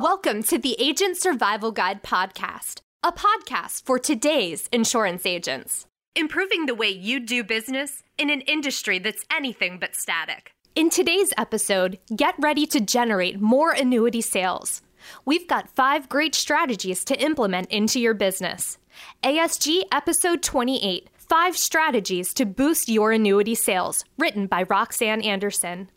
[0.00, 6.74] Welcome to the Agent Survival Guide podcast, a podcast for today's insurance agents, improving the
[6.74, 10.52] way you do business in an industry that's anything but static.
[10.74, 14.80] In today's episode, get ready to generate more annuity sales.
[15.26, 18.78] We've got five great strategies to implement into your business.
[19.22, 25.90] ASG Episode 28 Five Strategies to Boost Your Annuity Sales, written by Roxanne Anderson.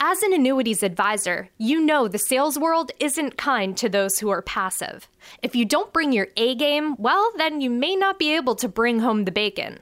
[0.00, 4.42] As an annuities advisor, you know the sales world isn't kind to those who are
[4.42, 5.08] passive.
[5.42, 8.68] If you don't bring your A game, well, then you may not be able to
[8.68, 9.78] bring home the bacon.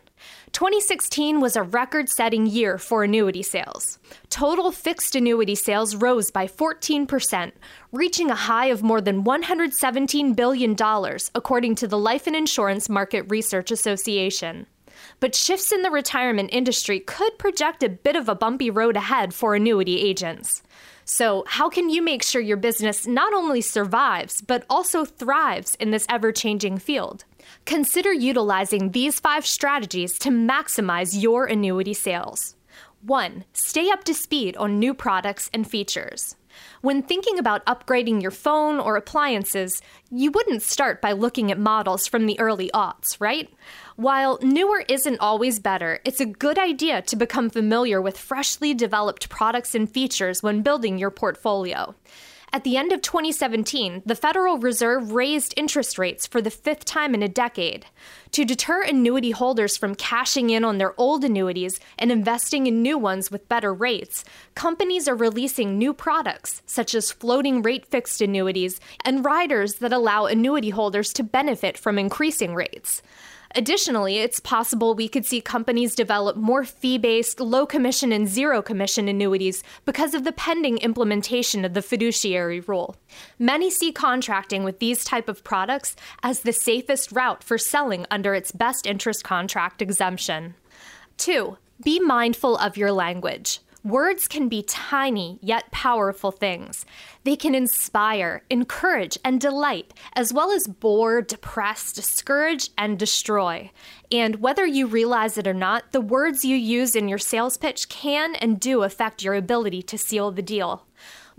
[0.52, 3.98] 2016 was a record setting year for annuity sales.
[4.28, 7.52] Total fixed annuity sales rose by 14%,
[7.92, 10.77] reaching a high of more than $117 billion,
[11.34, 14.66] according to the Life and Insurance Market Research Association.
[15.20, 19.34] But shifts in the retirement industry could project a bit of a bumpy road ahead
[19.34, 20.62] for annuity agents.
[21.05, 25.91] So, how can you make sure your business not only survives, but also thrives in
[25.91, 27.24] this ever changing field?
[27.66, 32.55] Consider utilizing these five strategies to maximize your annuity sales.
[33.02, 33.45] 1.
[33.52, 36.37] Stay up to speed on new products and features.
[36.80, 42.06] When thinking about upgrading your phone or appliances, you wouldn't start by looking at models
[42.06, 43.52] from the early aughts, right?
[43.96, 49.28] While newer isn't always better, it's a good idea to become familiar with freshly developed
[49.28, 51.95] products and features when building your portfolio.
[52.52, 57.15] At the end of 2017, the Federal Reserve raised interest rates for the fifth time
[57.15, 57.87] in a decade.
[58.32, 62.96] To deter annuity holders from cashing in on their old annuities and investing in new
[62.96, 68.78] ones with better rates, companies are releasing new products, such as floating rate fixed annuities
[69.04, 73.03] and riders that allow annuity holders to benefit from increasing rates.
[73.56, 78.62] Additionally, it's possible we could see companies develop more fee based, low commission, and zero
[78.62, 82.94] commission annuities because of the pending implementation of the fiduciary rule.
[83.41, 88.34] Many see contracting with these type of products as the safest route for selling under
[88.34, 90.55] its best interest contract exemption.
[91.17, 91.56] 2.
[91.83, 93.61] Be mindful of your language.
[93.83, 96.84] Words can be tiny yet powerful things.
[97.25, 103.71] They can inspire, encourage, and delight, as well as bore, depress, discourage, and destroy.
[104.12, 107.89] And whether you realize it or not, the words you use in your sales pitch
[107.89, 110.84] can and do affect your ability to seal the deal.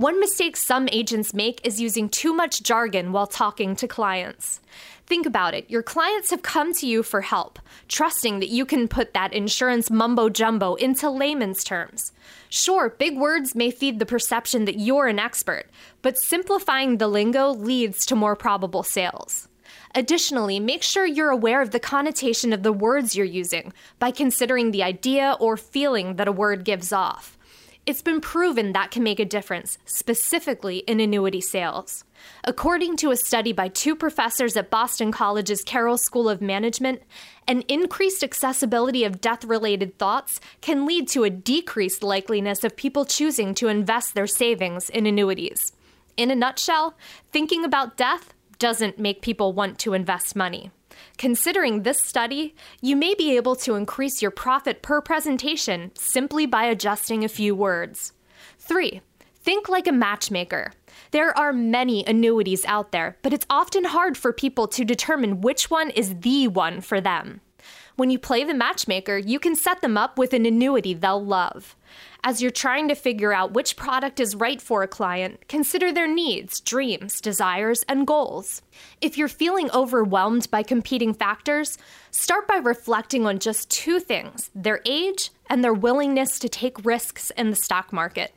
[0.02, 4.60] One mistake some agents make is using too much jargon while talking to clients.
[5.06, 5.70] Think about it.
[5.70, 9.92] Your clients have come to you for help, trusting that you can put that insurance
[9.92, 12.14] mumbo jumbo into layman's terms.
[12.50, 15.68] Sure, big words may feed the perception that you're an expert,
[16.02, 19.50] but simplifying the lingo leads to more probable sales.
[19.94, 24.72] Additionally, make sure you're aware of the connotation of the words you're using by considering
[24.72, 27.38] the idea or feeling that a word gives off.
[27.88, 32.04] It's been proven that can make a difference, specifically in annuity sales.
[32.44, 37.02] According to a study by two professors at Boston College's Carroll School of Management,
[37.48, 43.04] an increased accessibility of death related thoughts can lead to a decreased likeliness of people
[43.04, 45.74] choosing to invest their savings in annuities.
[46.18, 46.96] In a nutshell,
[47.32, 50.70] thinking about death doesn't make people want to invest money.
[51.18, 56.66] Considering this study, you may be able to increase your profit per presentation simply by
[56.66, 58.14] adjusting a few words.
[58.60, 59.02] 3.
[59.36, 60.74] Think like a matchmaker.
[61.10, 65.72] There are many annuities out there, but it's often hard for people to determine which
[65.72, 67.42] one is the one for them.
[67.96, 71.76] When you play the matchmaker, you can set them up with an annuity they'll love.
[72.24, 76.08] As you're trying to figure out which product is right for a client, consider their
[76.08, 78.62] needs, dreams, desires, and goals.
[79.02, 81.78] If you're feeling overwhelmed by competing factors,
[82.12, 87.32] start by reflecting on just two things their age and their willingness to take risks
[87.32, 88.34] in the stock market.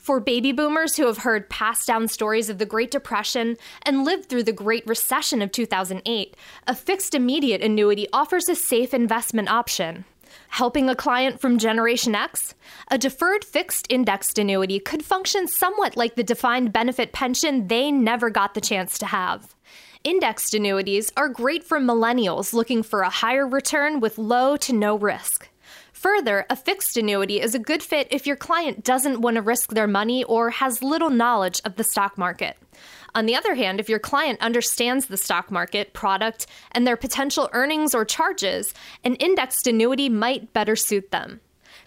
[0.00, 4.30] For baby boomers who have heard passed down stories of the Great Depression and lived
[4.30, 6.34] through the Great Recession of 2008,
[6.66, 10.06] a fixed immediate annuity offers a safe investment option.
[10.48, 12.54] Helping a client from Generation X?
[12.90, 18.30] A deferred fixed indexed annuity could function somewhat like the defined benefit pension they never
[18.30, 19.54] got the chance to have.
[20.02, 24.96] Indexed annuities are great for millennials looking for a higher return with low to no
[24.96, 25.50] risk.
[26.00, 29.74] Further, a fixed annuity is a good fit if your client doesn't want to risk
[29.74, 32.56] their money or has little knowledge of the stock market.
[33.14, 37.50] On the other hand, if your client understands the stock market, product, and their potential
[37.52, 38.72] earnings or charges,
[39.04, 41.42] an indexed annuity might better suit them.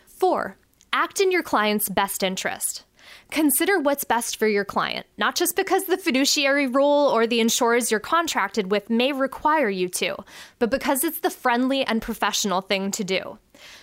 [0.06, 0.58] 4.
[0.94, 2.84] Act in your client's best interest.
[3.32, 7.90] Consider what's best for your client, not just because the fiduciary rule or the insurers
[7.90, 10.18] you're contracted with may require you to,
[10.60, 13.40] but because it's the friendly and professional thing to do.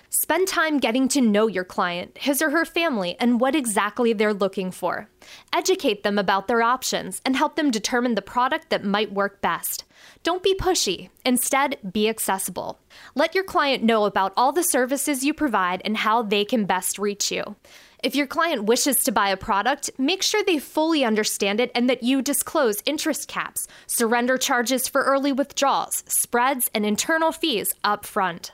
[0.08, 4.34] Spend time getting to know your client, his or her family, and what exactly they're
[4.34, 5.08] looking for.
[5.52, 9.84] Educate them about their options and help them determine the product that might work best.
[10.22, 11.11] Don't be pushy.
[11.25, 12.81] Instead, be accessible.
[13.14, 16.99] Let your client know about all the services you provide and how they can best
[16.99, 17.56] reach you.
[18.02, 21.88] If your client wishes to buy a product, make sure they fully understand it and
[21.90, 28.06] that you disclose interest caps, surrender charges for early withdrawals, spreads, and internal fees up
[28.06, 28.52] front.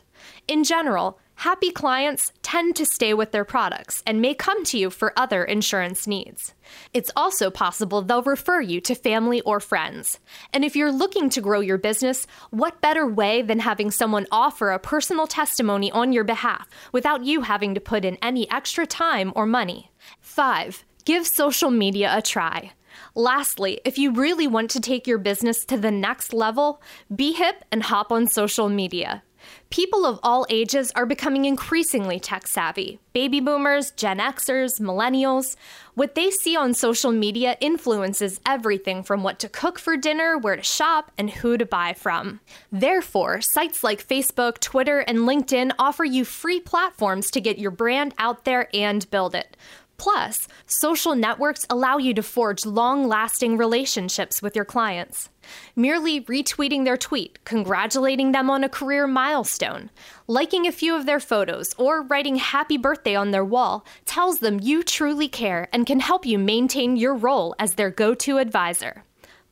[0.48, 4.90] In general, happy clients tend to stay with their products and may come to you
[4.90, 6.54] for other insurance needs.
[6.94, 10.18] It's also possible they'll refer you to family or friends.
[10.52, 14.70] And if you're looking to grow your business, what better way than having someone offer
[14.70, 19.32] a personal testimony on your behalf without you having to put in any extra time
[19.36, 19.90] or money?
[20.20, 20.84] 5.
[21.04, 22.72] Give social media a try.
[23.14, 26.80] Lastly, if you really want to take your business to the next level,
[27.14, 29.22] be hip and hop on social media.
[29.70, 35.56] People of all ages are becoming increasingly tech savvy baby boomers, Gen Xers, millennials.
[35.94, 40.56] What they see on social media influences everything from what to cook for dinner, where
[40.56, 42.40] to shop, and who to buy from.
[42.70, 48.12] Therefore, sites like Facebook, Twitter, and LinkedIn offer you free platforms to get your brand
[48.18, 49.56] out there and build it.
[49.98, 55.30] Plus, social networks allow you to forge long lasting relationships with your clients.
[55.74, 59.90] Merely retweeting their tweet, congratulating them on a career milestone,
[60.26, 64.60] liking a few of their photos, or writing happy birthday on their wall tells them
[64.60, 69.04] you truly care and can help you maintain your role as their go to advisor.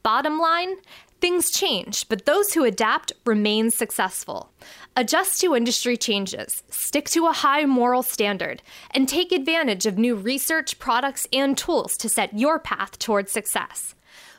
[0.02, 0.76] Bottom line,
[1.25, 4.50] Things change, but those who adapt remain successful.
[4.96, 8.62] Adjust to industry changes, stick to a high moral standard,
[8.93, 13.96] and take advantage of new research, products, and tools to set your path towards success.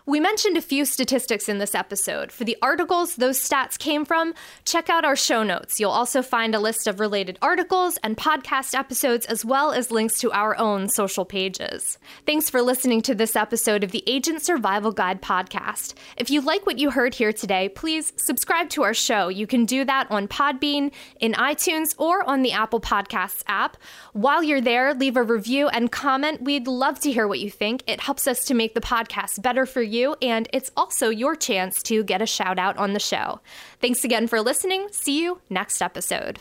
[0.07, 2.31] We mentioned a few statistics in this episode.
[2.31, 5.79] For the articles those stats came from, check out our show notes.
[5.79, 10.19] You'll also find a list of related articles and podcast episodes, as well as links
[10.19, 11.97] to our own social pages.
[12.27, 15.95] Thanks for listening to this episode of the Agent Survival Guide podcast.
[16.17, 19.29] If you like what you heard here today, please subscribe to our show.
[19.29, 23.75] You can do that on Podbean, in iTunes, or on the Apple Podcasts app.
[24.13, 26.43] While you're there, leave a review and comment.
[26.43, 27.81] We'd love to hear what you think.
[27.87, 31.35] It helps us to make the podcast better for you you, and it's also your
[31.35, 33.39] chance to get a shout out on the show.
[33.79, 34.87] Thanks again for listening.
[34.91, 36.39] See you next episode.